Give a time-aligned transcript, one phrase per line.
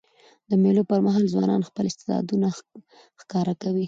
[0.49, 2.47] د مېلو پر مهال ځوانان خپل استعدادونه
[3.21, 3.79] ښکاره کوي.